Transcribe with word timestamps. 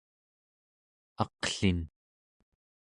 aqlin 1.23 1.79